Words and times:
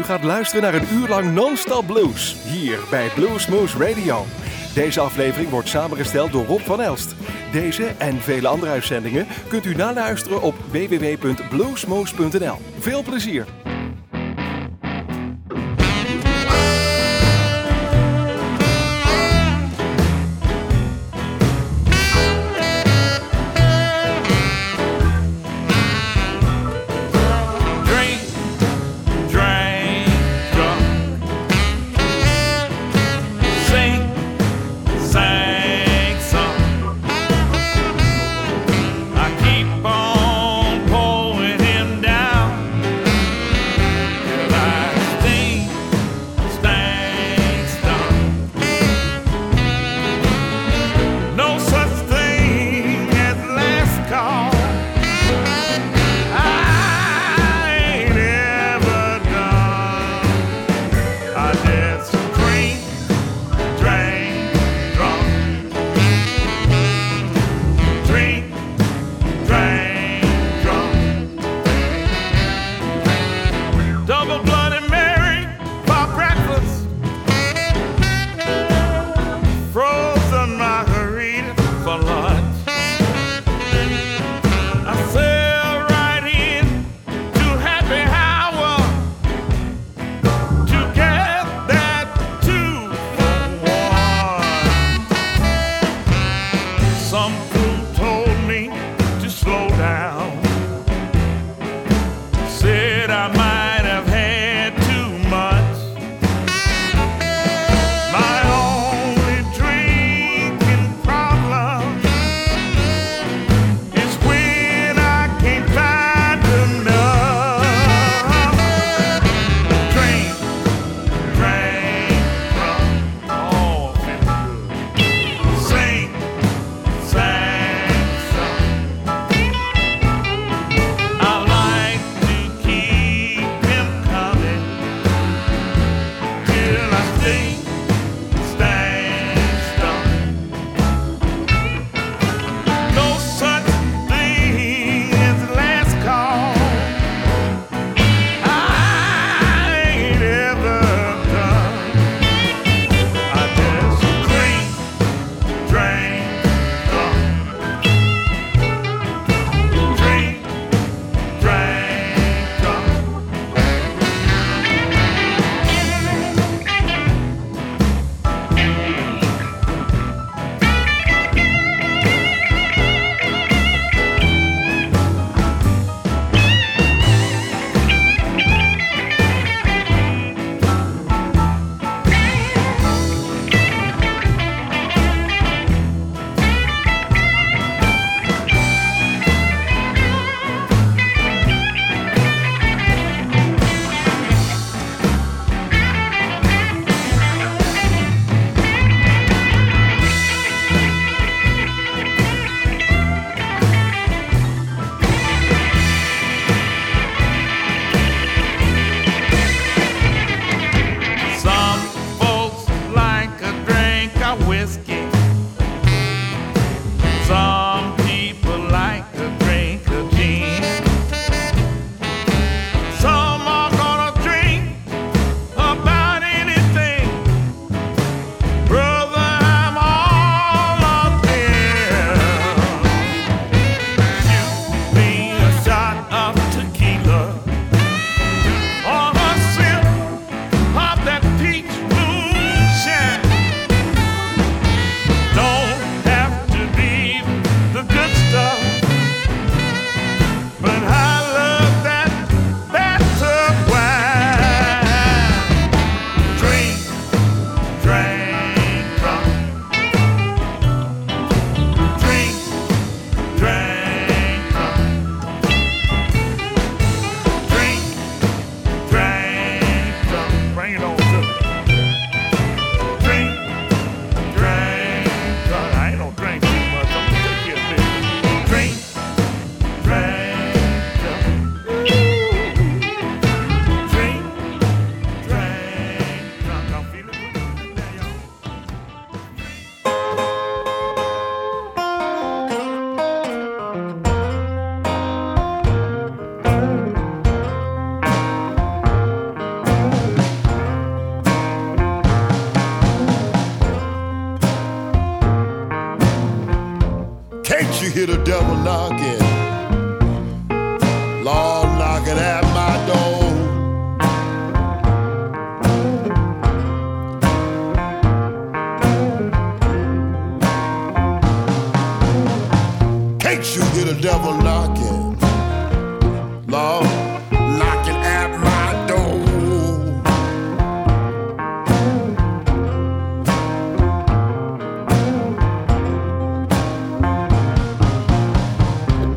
U 0.00 0.02
gaat 0.02 0.24
luisteren 0.24 0.62
naar 0.62 0.74
een 0.74 0.92
uur 0.92 1.08
lang 1.08 1.32
non-stop 1.32 1.86
blues 1.86 2.36
hier 2.44 2.78
bij 2.90 3.08
Bluesmoose 3.14 3.78
Radio. 3.78 4.24
Deze 4.74 5.00
aflevering 5.00 5.50
wordt 5.50 5.68
samengesteld 5.68 6.32
door 6.32 6.46
Rob 6.46 6.60
van 6.60 6.80
Elst. 6.80 7.14
Deze 7.52 7.86
en 7.86 8.20
vele 8.20 8.48
andere 8.48 8.72
uitzendingen 8.72 9.26
kunt 9.48 9.64
u 9.64 9.74
naluisteren 9.74 10.42
op 10.42 10.54
www.bluesmoose.nl. 10.70 12.56
Veel 12.78 13.02
plezier! 13.02 13.59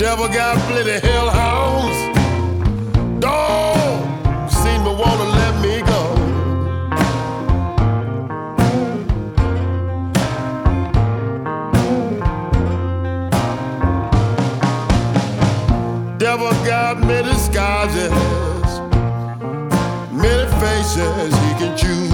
Devil 0.03 0.27
got 0.27 0.57
plenty 0.67 0.99
hellhounds. 1.07 1.97
Don't 3.21 4.49
seem 4.51 4.83
to 4.83 4.91
wanna 5.01 5.27
let 5.39 5.53
me 5.63 5.75
go. 5.91 6.01
Devil 16.17 16.51
got 16.65 16.99
many 16.99 17.29
disguises, 17.29 18.11
many 20.11 20.45
faces 20.59 21.33
he 21.45 21.51
can 21.59 21.77
choose. 21.77 22.12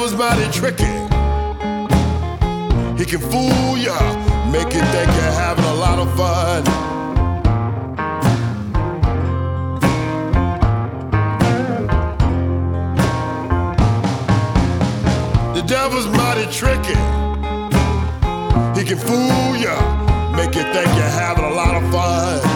Devil's 0.00 0.18
mighty 0.18 0.50
tricky. 0.50 0.84
He 2.96 3.04
can 3.04 3.20
fool 3.20 3.76
ya, 3.76 3.98
make 4.50 4.72
you 4.72 4.80
think 4.80 5.08
you're 5.08 5.36
having 5.44 5.64
a 5.66 5.74
lot 5.74 5.98
of 5.98 6.08
fun. 6.16 6.64
The 15.54 15.62
devil's 15.66 16.06
mighty 16.06 16.50
tricky. 16.50 16.96
He 18.78 18.86
can 18.86 18.96
fool 18.96 19.56
ya, 19.56 19.76
make 20.34 20.54
you 20.54 20.62
think 20.62 20.86
you're 20.96 21.14
having 21.20 21.44
a 21.44 21.50
lot 21.50 21.74
of 21.74 21.92
fun. 21.92 22.49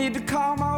need 0.00 0.14
to 0.14 0.20
call 0.20 0.56
my 0.56 0.69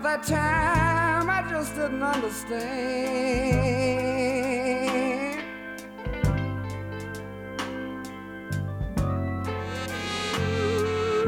at 0.00 0.04
that 0.04 0.22
time 0.22 1.28
I 1.28 1.42
just 1.50 1.74
didn't 1.74 2.02
understand. 2.02 2.60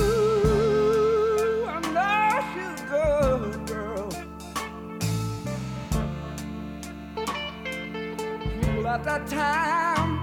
Ooh, 0.00 1.66
I 1.68 1.80
know 1.92 2.40
she's 2.54 2.80
a 2.80 2.84
good 2.88 3.66
girl. 3.66 4.08
People 8.62 8.86
at 8.86 9.04
that 9.04 9.26
time 9.26 10.18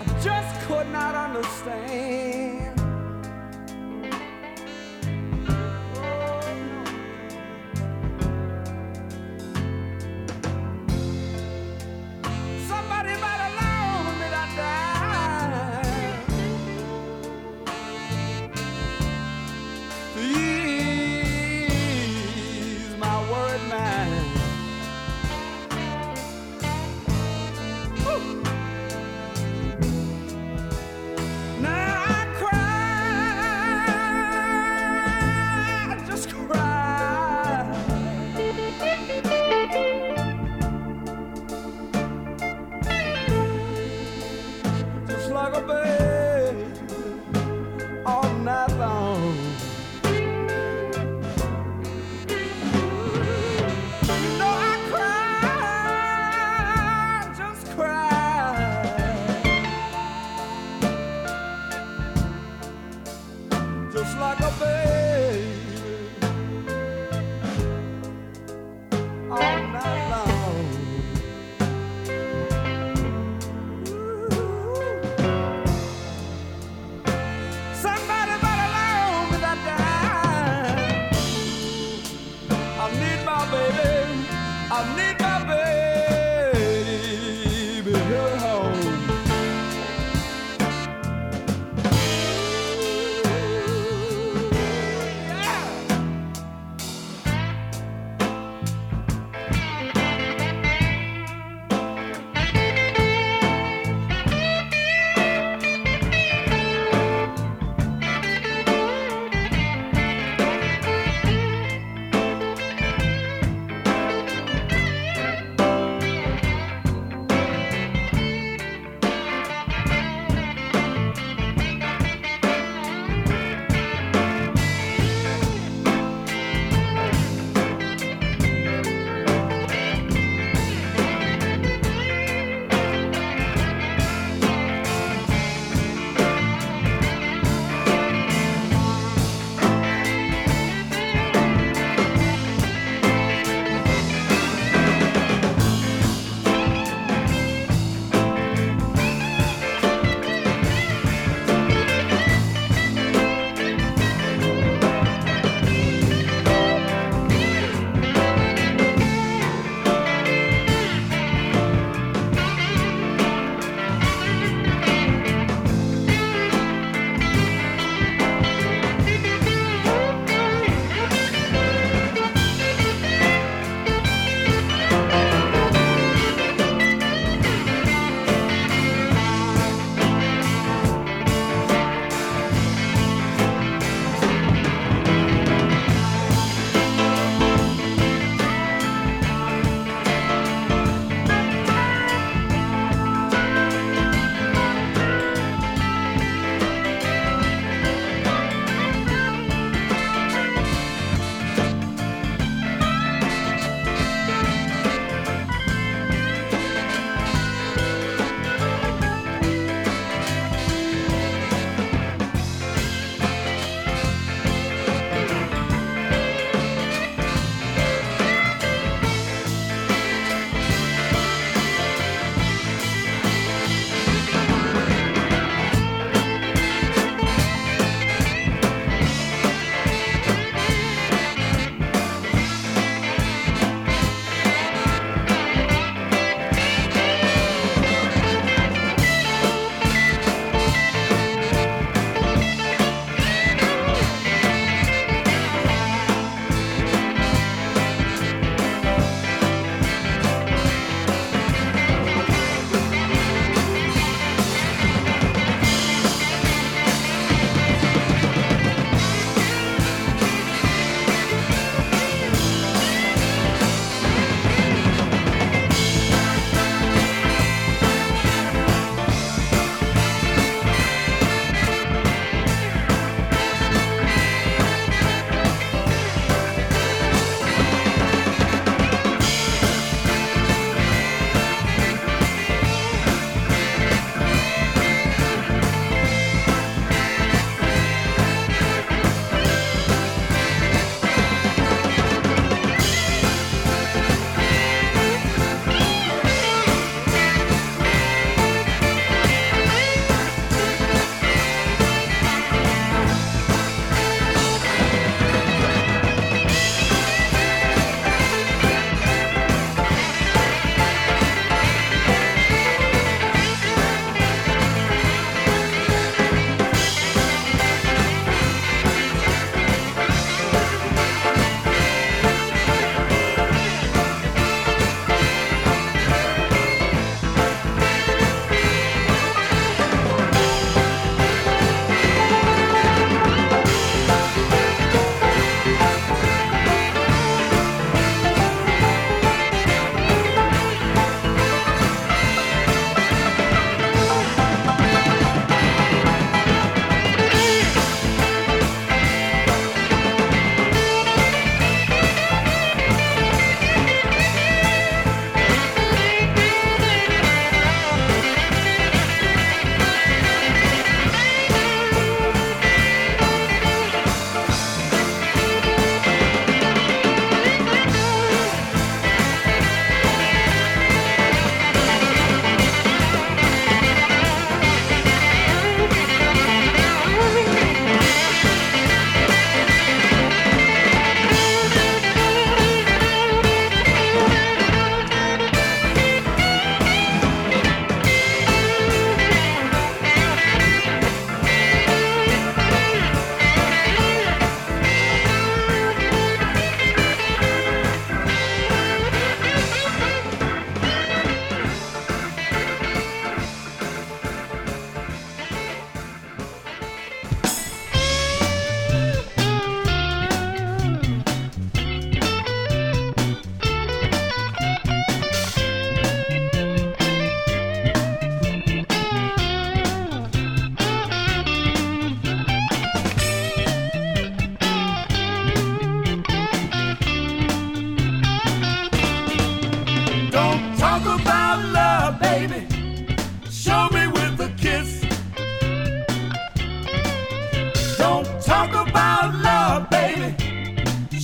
I 0.00 0.04
just 0.22 0.60
could 0.66 0.88
not 0.88 1.14
understand. 1.14 2.07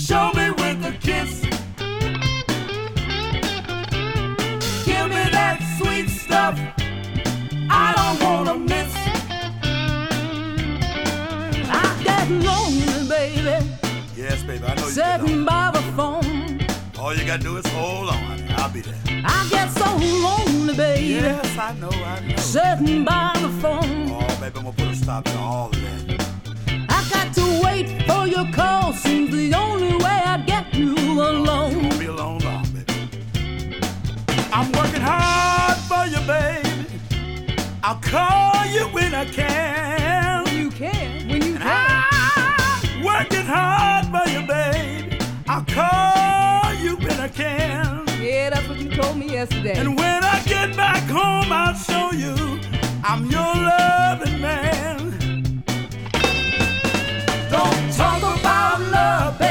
Show 0.06 0.32
me 0.34 0.50
with 0.50 0.84
a 0.84 0.92
kiss. 1.00 1.40
Give 4.84 5.08
me 5.08 5.24
that 5.32 5.60
sweet 5.78 6.10
stuff. 6.10 6.60
I 7.70 7.94
don't 7.96 8.22
wanna 8.22 8.58
miss. 8.58 8.92
I 11.70 12.02
get 12.04 12.28
lonely, 12.30 13.08
baby. 13.08 13.66
Yes, 14.14 14.42
baby, 14.42 14.62
I 14.66 14.74
know 14.74 14.84
you. 14.84 14.90
Sitting 14.90 15.46
by 15.46 15.70
the 15.72 15.80
phone. 15.96 16.66
All 16.98 17.14
you 17.14 17.24
gotta 17.24 17.42
do 17.42 17.56
is 17.56 17.66
hold 17.68 18.10
on. 18.10 18.44
I'll 18.58 18.70
be 18.70 18.82
there. 18.82 19.00
I 19.08 19.48
get 19.50 19.70
so 19.70 19.96
lonely, 19.96 20.76
baby. 20.76 21.14
Yes, 21.14 21.56
I 21.56 21.72
know, 21.80 21.88
I 21.88 22.20
know. 22.20 22.36
Sitting 22.36 23.06
by 23.06 23.32
the 23.40 23.48
phone. 23.62 24.10
Oh, 24.10 24.20
baby, 24.38 24.58
I'm 24.58 24.64
gonna 24.64 24.72
put 24.72 24.88
a 24.88 24.94
stop 24.96 25.24
to 25.24 25.38
all 25.38 25.70
of 25.70 25.80
that. 25.80 26.23
Got 27.14 27.34
to 27.34 27.60
wait 27.64 27.88
for 28.08 28.26
your 28.26 28.46
call. 28.52 28.92
Seems 28.92 29.30
the 29.30 29.54
only 29.54 29.96
way 30.04 30.20
I 30.34 30.36
get 30.46 30.74
you 30.74 30.94
alone. 31.20 31.88
be 31.98 32.06
alone 32.06 32.38
long, 32.40 32.66
baby. 32.74 32.94
I'm 34.52 34.70
working 34.72 35.00
hard 35.00 35.78
for 35.90 36.04
you, 36.12 36.20
baby. 36.26 36.86
I'll 37.82 38.00
call 38.00 38.66
you 38.66 38.84
when 38.96 39.14
I 39.14 39.24
can. 39.26 40.44
When 40.44 40.56
You 40.56 40.70
can, 40.70 41.28
when 41.28 41.42
you 41.42 41.54
And 41.54 41.62
can. 41.62 42.04
I'm 42.16 43.04
working 43.04 43.46
hard 43.46 44.04
for 44.12 44.26
you, 44.30 44.42
baby. 44.46 45.18
I'll 45.48 45.64
call 45.64 46.74
you 46.84 46.96
when 46.96 47.20
I 47.20 47.28
can. 47.28 48.06
Yeah, 48.22 48.50
that's 48.50 48.66
what 48.68 48.78
you 48.78 48.90
told 48.90 49.16
me 49.18 49.30
yesterday. 49.32 49.74
And 49.78 49.96
when 49.96 50.24
I 50.24 50.42
get 50.44 50.76
back 50.76 51.04
home, 51.10 51.52
I'll 51.52 51.74
show 51.74 52.10
you 52.12 52.60
I'm 53.04 53.26
your 53.26 53.40
loving 53.54 54.40
man. 54.40 55.03
Love, 58.72 59.43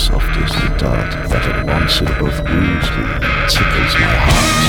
soft 0.00 0.34
is 0.38 0.50
the 0.50 0.76
dart, 0.78 1.12
that 1.28 1.46
at 1.46 1.66
once 1.66 2.00
it 2.00 2.08
both 2.18 2.40
wounds 2.48 2.88
me 2.96 3.04
and 3.04 3.50
tickles 3.50 3.94
my 4.00 4.16
heart. 4.16 4.59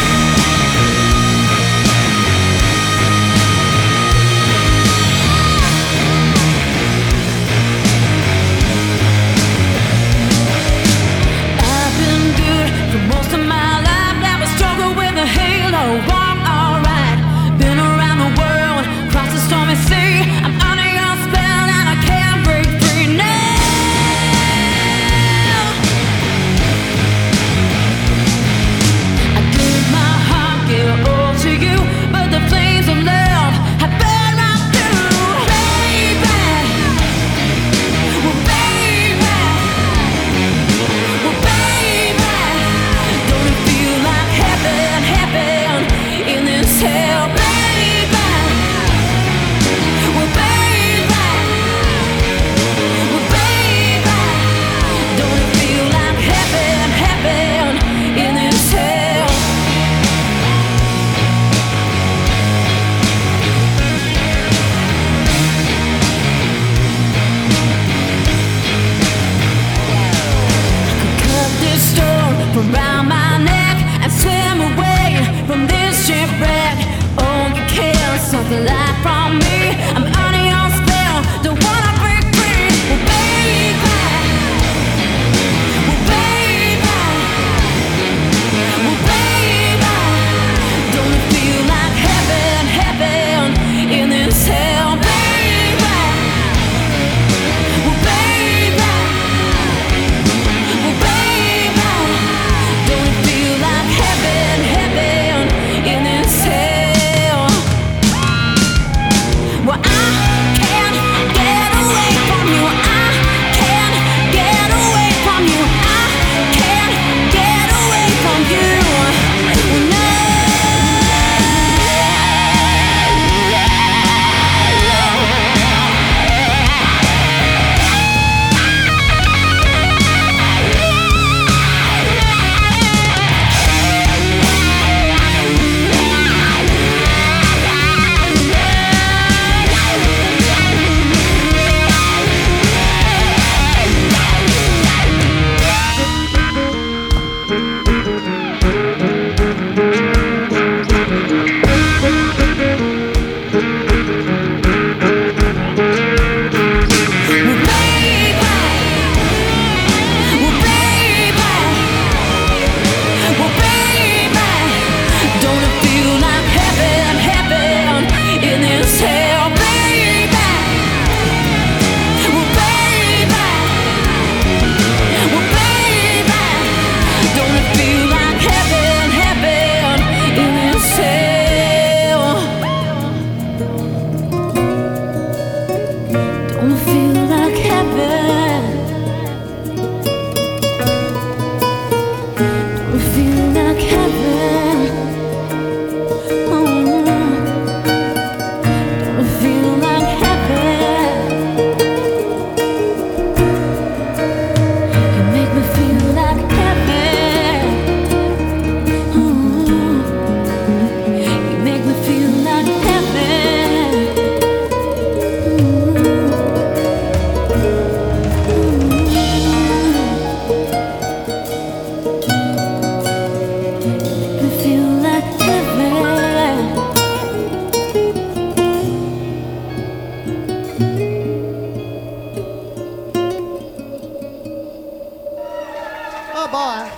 Oh 236.34 236.48
boy. 236.48 236.90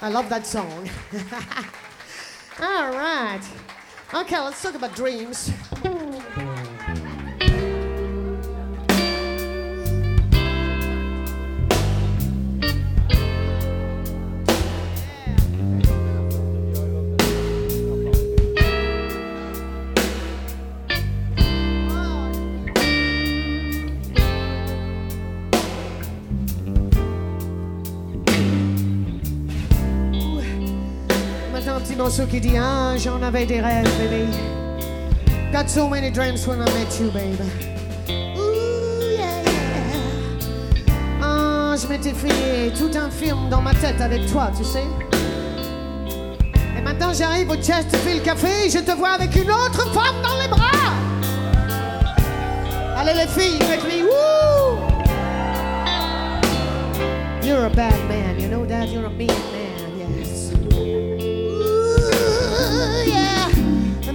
I 0.00 0.10
love 0.10 0.28
that 0.28 0.46
song. 0.46 0.88
Okay, 4.28 4.38
let's 4.40 4.62
talk 4.62 4.74
about 4.74 4.94
dreams. 4.94 5.50
Morceau 32.18 32.32
qui 32.32 32.40
dit 32.40 32.56
Ah, 32.56 32.96
j'en 32.96 33.22
avais 33.22 33.46
des 33.46 33.60
rêves, 33.60 33.88
baby. 33.98 34.26
Got 35.52 35.68
so 35.68 35.88
many 35.88 36.10
dreams 36.10 36.44
when 36.48 36.60
I 36.60 36.64
met 36.72 36.98
you, 36.98 37.12
baby. 37.12 37.44
Ooh, 38.36 39.12
yeah, 39.12 39.42
yeah. 39.44 40.02
Ah, 41.22 41.76
je 41.80 41.86
m'étais 41.86 42.12
fait 42.12 42.72
tout 42.76 42.90
un 42.96 43.08
film 43.08 43.48
dans 43.48 43.62
ma 43.62 43.72
tête 43.74 44.00
avec 44.00 44.26
toi, 44.32 44.50
tu 44.56 44.64
sais. 44.64 44.82
Et 46.76 46.80
maintenant, 46.80 47.12
j'arrive 47.12 47.50
au 47.50 47.54
Chesterfield 47.54 48.24
Café 48.24 48.66
et 48.66 48.70
je 48.70 48.78
te 48.78 48.90
vois 48.96 49.10
avec 49.10 49.36
une 49.36 49.50
autre 49.50 49.86
femme 49.92 50.20
dans 50.20 50.42
les 50.42 50.48
bras. 50.48 50.94
Allez, 52.96 53.14
les 53.14 53.28
filles, 53.28 53.58
me. 53.60 54.02
Woo! 54.02 54.78
You're 57.46 57.66
a 57.66 57.70
bad 57.70 57.94
man, 58.08 58.40
you 58.40 58.48
know 58.48 58.66
that? 58.66 58.88
You're 58.88 59.06
a 59.06 59.10
mean 59.10 59.28
man, 59.52 59.57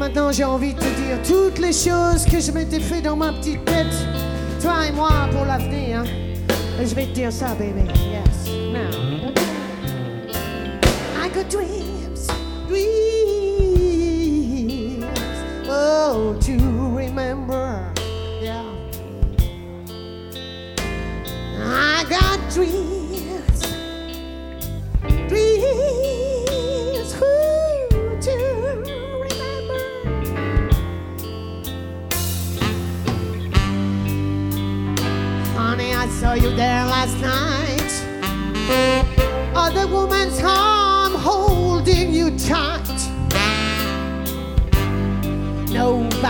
maintenant 0.04 0.34
j'ai 0.34 0.44
envie 0.44 0.74
de 0.74 0.80
te 0.80 0.84
dire 0.86 1.18
toutes 1.26 1.60
les 1.60 1.72
choses 1.72 2.26
que 2.30 2.38
je 2.42 2.52
m'étais 2.52 2.82
fait 2.82 3.02
dans 3.02 3.16
ma 3.16 3.32
petite 3.32 3.64
tête, 3.64 3.96
toi 4.62 4.86
et 4.86 4.92
moi 4.92 5.10
pour 5.32 5.46
l'avenir. 5.46 6.00
hein. 6.00 6.06
Je 6.86 6.94
vais 6.94 7.06
te 7.06 7.14
dire 7.14 7.32
ça, 7.32 7.56
baby. 7.56 7.84
Yes. 8.12 8.50
Now. 8.74 9.32
I 11.24 11.30
got 11.34 11.48
dreams. 11.50 12.28
Oh, 15.70 16.36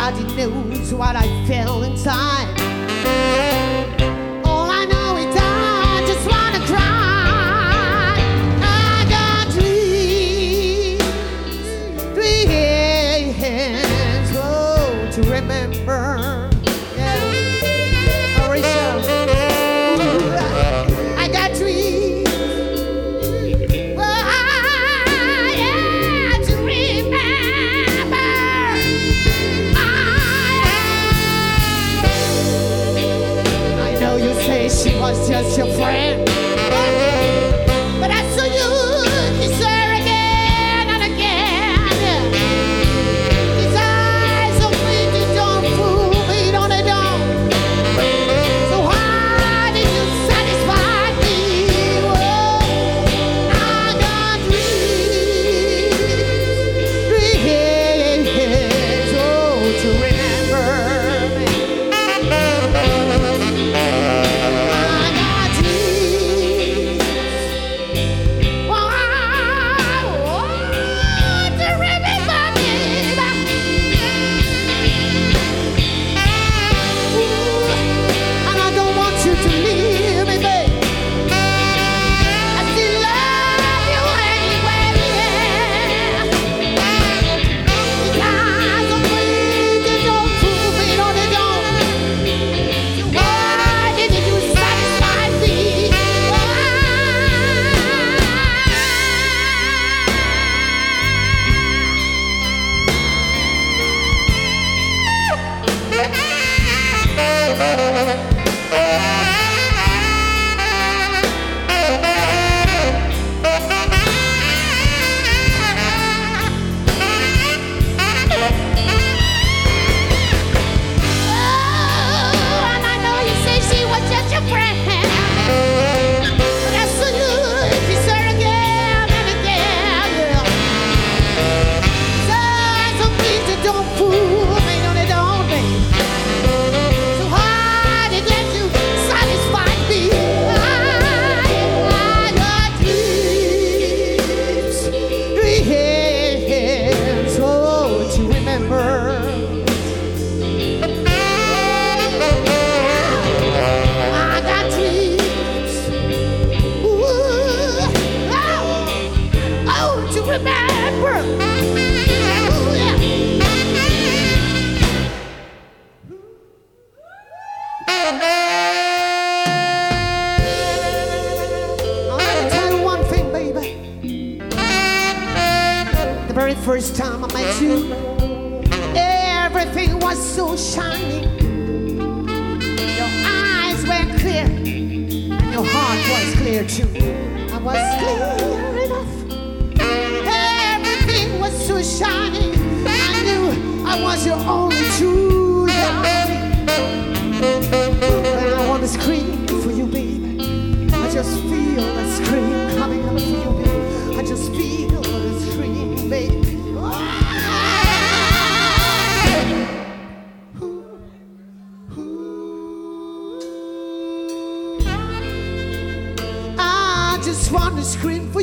Nobody 0.04 0.36
knows 0.36 0.94
what 0.94 1.16
I 1.16 1.48
feel 1.48 1.84
inside. 1.84 2.53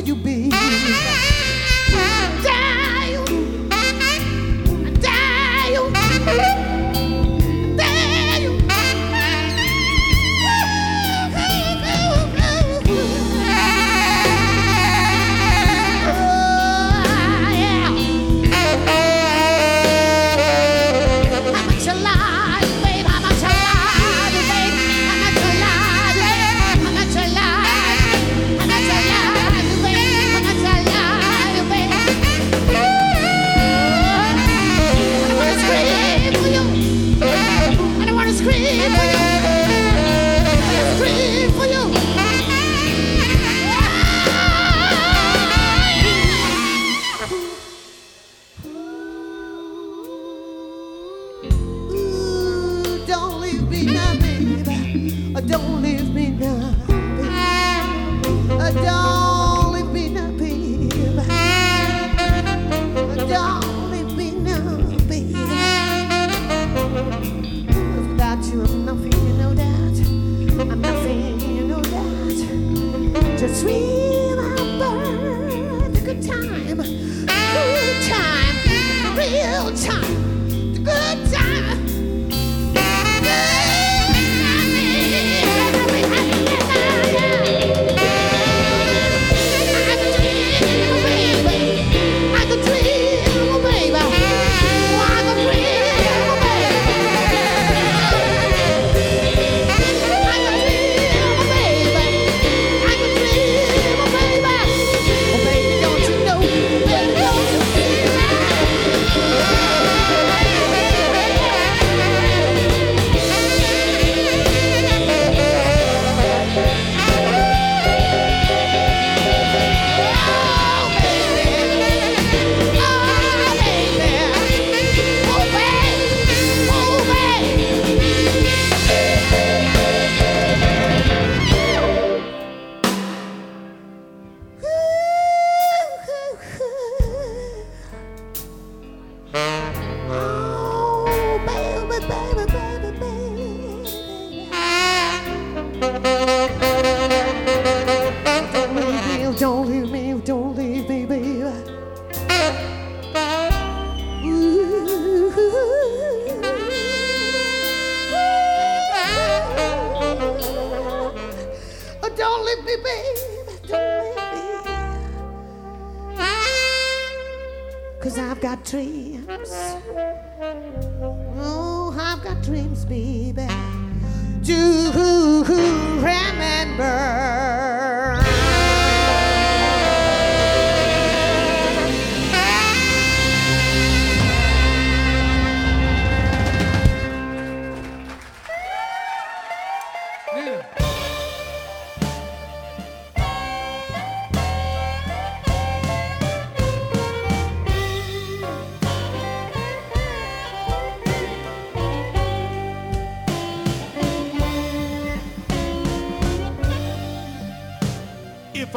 will 0.01 0.07
you 0.07 0.15
be? 0.15 0.50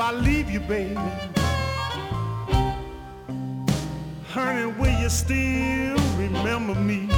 I 0.07 0.13
leave 0.13 0.51
you, 0.51 0.61
baby? 0.61 0.97
Honey, 4.29 4.67
will 4.67 5.01
you 5.01 5.09
still 5.09 5.97
remember 6.19 6.75
me? 6.75 7.09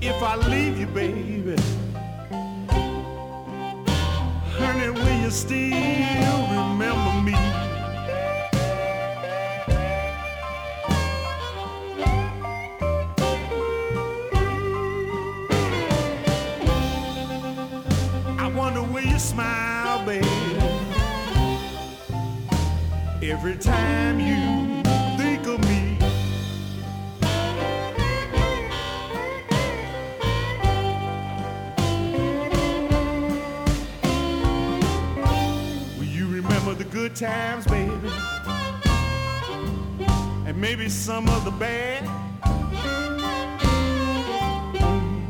If 0.00 0.22
I 0.22 0.36
leave 0.48 0.78
you, 0.78 0.86
baby, 0.86 1.56
honey, 4.56 4.88
will 4.88 5.20
you 5.22 5.30
still 5.30 6.53
every 23.34 23.56
time 23.56 24.20
you 24.20 24.80
think 25.18 25.44
of 25.48 25.58
me. 25.68 25.98
Will 35.98 36.04
you 36.04 36.28
remember 36.28 36.74
the 36.74 36.84
good 36.84 37.16
times, 37.16 37.66
baby? 37.66 38.08
And 40.46 40.56
maybe 40.56 40.88
some 40.88 41.28
of 41.28 41.44
the 41.44 41.50
bad? 41.50 42.04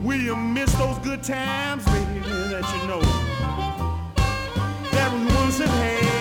Will 0.04 0.20
you 0.20 0.36
miss 0.36 0.70
those 0.74 0.98
good 0.98 1.22
times, 1.22 1.86
baby, 1.86 2.20
that 2.52 2.64
you 2.74 2.86
know 2.86 3.00
that 4.90 5.10
we 5.14 5.24
once 5.36 5.58
had? 5.58 6.13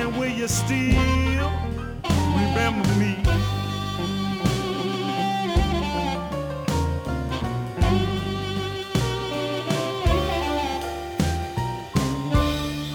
Honey, 0.00 0.18
will 0.18 0.28
you 0.28 0.48
still 0.48 1.50
remember 2.34 2.88
me? 2.94 3.16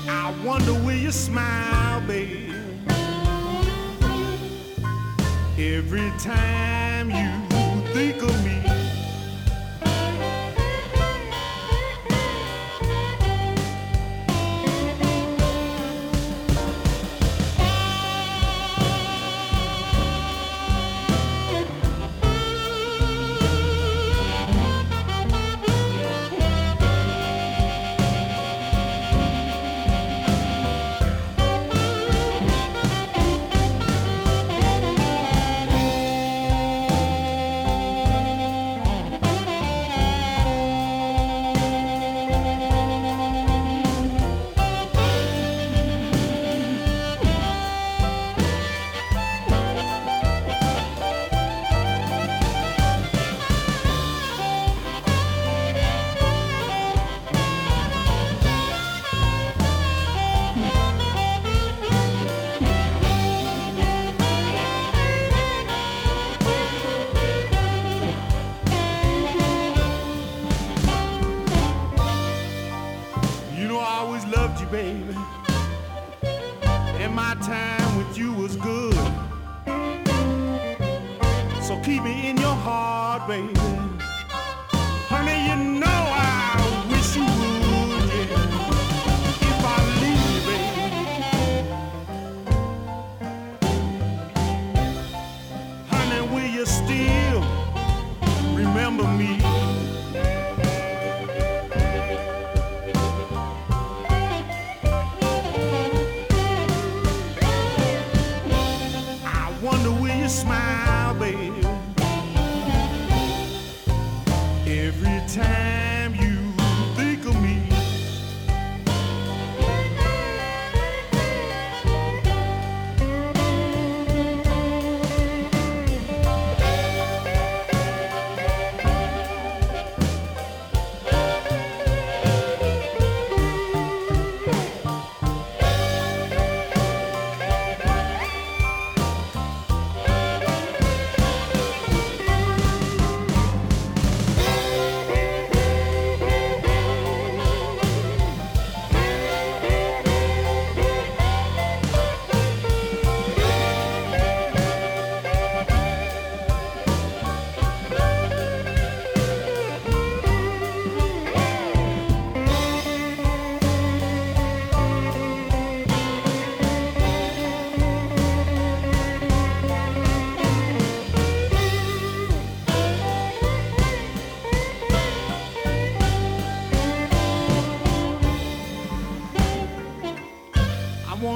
I 0.08 0.34
wonder 0.44 0.74
will 0.74 0.94
you 0.94 1.12
smile, 1.12 2.02
baby, 2.08 2.54
every 5.58 6.12
time 6.20 7.10
you 7.10 7.94
think 7.94 8.22
of 8.22 8.45
me. 8.45 8.45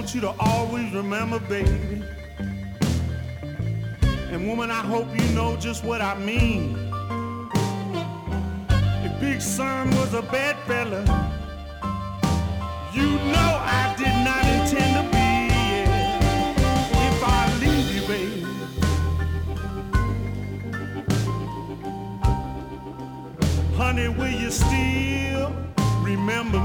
Want 0.09 0.15
you 0.15 0.21
to 0.21 0.33
always 0.39 0.91
remember, 0.91 1.37
baby. 1.39 2.01
And 4.31 4.47
woman, 4.47 4.71
I 4.71 4.81
hope 4.81 5.07
you 5.13 5.27
know 5.35 5.55
just 5.57 5.83
what 5.83 6.01
I 6.01 6.17
mean. 6.17 6.75
If 9.05 9.19
Big 9.19 9.39
Son 9.39 9.91
was 9.91 10.15
a 10.15 10.23
bad 10.23 10.57
fella, 10.65 11.01
you 12.91 13.07
know 13.33 13.51
I 13.61 13.93
did 13.99 14.15
not 14.25 14.43
intend 14.45 14.95
to 14.97 15.03
be. 15.11 15.17
yeah. 15.53 17.07
If 17.07 17.23
I 17.23 17.57
leave 17.61 17.89
you, 17.93 18.01
baby. 18.07 18.45
Honey, 23.75 24.07
will 24.07 24.27
you 24.41 24.49
still 24.49 25.53
remember 26.01 26.58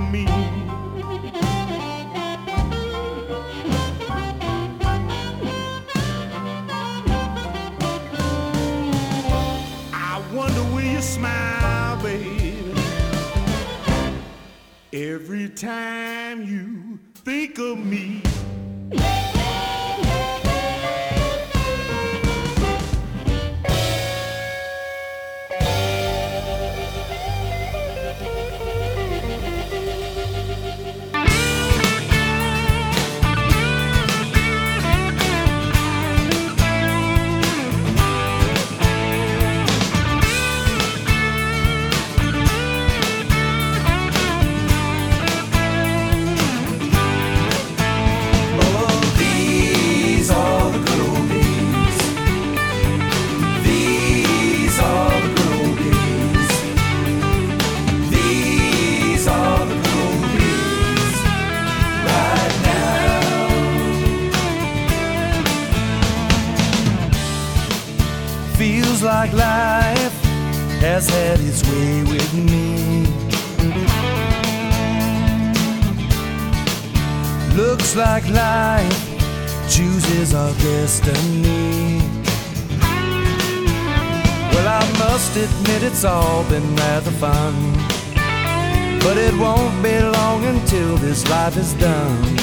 life 91.29 91.57
is 91.57 91.75
done. 91.75 92.39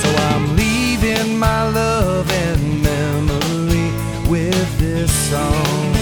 So 0.00 0.08
I'm 0.30 0.56
leaving 0.56 1.38
my 1.38 1.68
love 1.68 2.30
and 2.30 2.82
memory 2.82 3.90
with 4.28 4.78
this 4.78 5.10
song. 5.30 5.94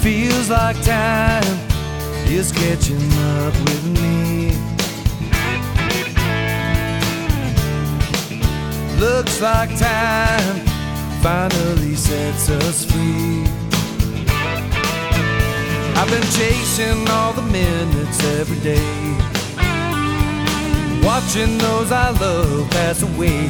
Feels 0.00 0.48
like 0.48 0.80
time 0.82 1.58
is 2.26 2.52
catching 2.52 3.12
up 3.36 3.54
with 3.66 3.84
me. 3.98 4.52
Looks 8.98 9.40
like 9.40 9.70
time 9.78 10.66
finally 11.22 11.94
sets 11.94 12.48
us 12.50 12.84
free. 12.84 13.59
I've 16.02 16.08
been 16.08 16.22
chasing 16.32 17.06
all 17.10 17.34
the 17.34 17.42
minutes 17.42 18.24
every 18.24 18.58
day, 18.60 18.80
watching 21.04 21.58
those 21.58 21.92
I 21.92 22.08
love 22.18 22.70
pass 22.70 23.02
away. 23.02 23.46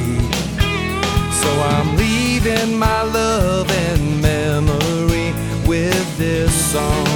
So 1.31 1.49
I'm 1.63 1.97
leaving 1.97 2.77
my 2.77 3.03
love 3.03 3.71
and 3.71 4.21
memory 4.21 5.33
with 5.65 6.19
this 6.19 6.53
song. 6.73 7.07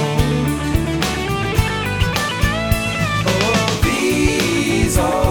Oh, 3.27 3.81
these 3.83 4.97
are 4.97 5.24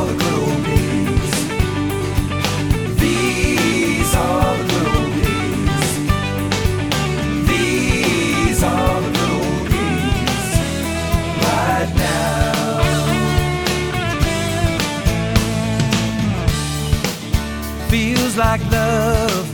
like 18.46 18.70
love 18.70 19.46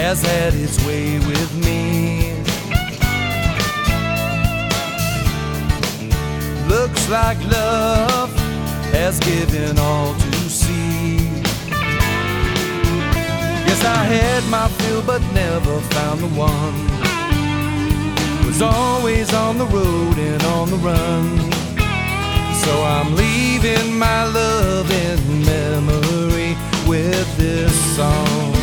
has 0.00 0.20
had 0.22 0.52
its 0.54 0.76
way 0.86 1.18
with 1.30 1.50
me. 1.66 2.34
Looks 6.74 7.02
like 7.08 7.38
love 7.58 8.30
has 8.96 9.18
given 9.20 9.78
all 9.78 10.12
to 10.14 10.32
see. 10.60 11.16
Yes, 13.68 13.80
I 13.98 14.00
had 14.16 14.42
my 14.56 14.66
fill, 14.78 15.02
but 15.12 15.22
never 15.44 15.74
found 15.94 16.18
the 16.20 16.32
one. 16.52 16.78
Was 18.46 18.60
always 18.60 19.32
on 19.32 19.56
the 19.56 19.68
road 19.78 20.16
and 20.30 20.42
on 20.56 20.66
the 20.74 20.80
run. 20.90 21.26
So 22.62 22.72
I'm 22.94 23.10
leaving 23.22 23.98
my 23.98 24.20
love 24.40 24.88
in 25.06 25.18
memory 25.52 26.52
with 26.88 27.36
this 27.36 27.96
song. 27.96 28.57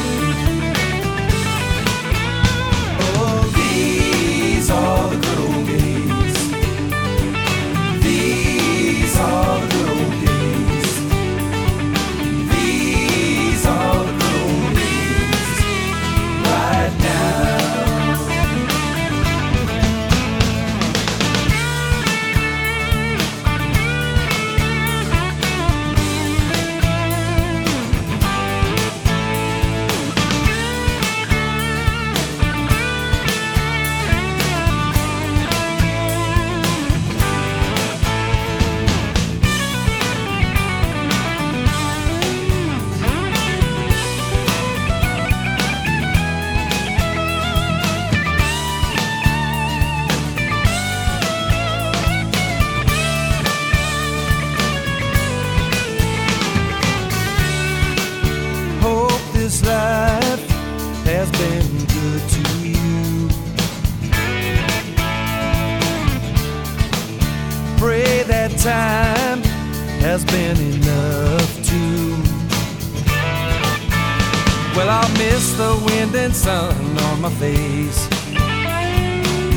I'll 75.48 75.78
the 75.80 75.86
wind 75.86 76.16
and 76.16 76.36
sun 76.36 76.76
on 76.98 77.22
my 77.22 77.30
face. 77.30 78.08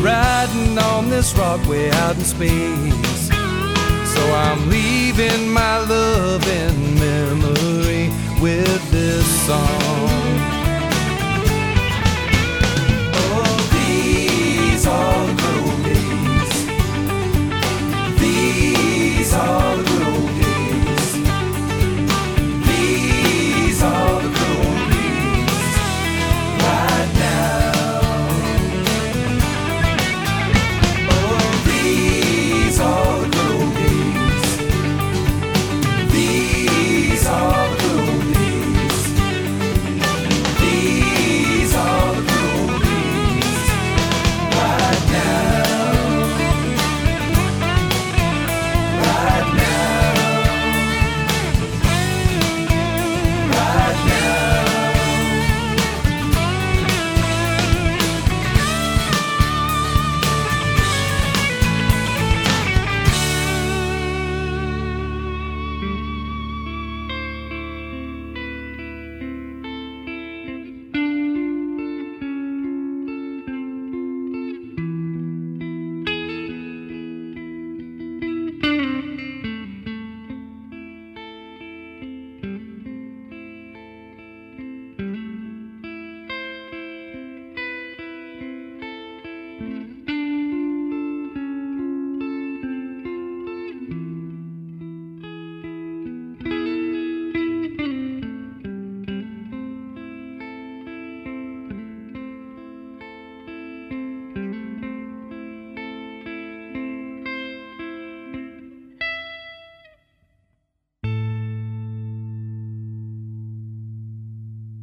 Riding 0.00 0.78
on 0.78 1.08
this 1.08 1.34
rock 1.34 1.66
way 1.66 1.90
out 1.90 2.16
in 2.16 2.24
space. 2.24 3.28
So 3.28 4.22
I'm 4.34 4.68
leaving 4.68 5.48
my 5.50 5.78
love 5.78 6.46
in 6.46 6.94
memory 6.98 8.10
with 8.40 8.90
this 8.90 9.26
song. 9.46 10.07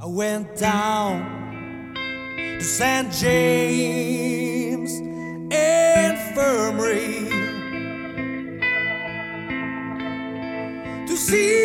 I 0.06 0.08
went 0.08 0.56
down 0.56 1.96
to 2.36 2.62
St. 2.62 3.12
James 3.12 4.92
Infirmary 5.50 7.28
to 11.08 11.18
see 11.18 11.65